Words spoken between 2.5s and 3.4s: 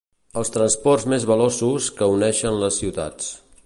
les ciutats.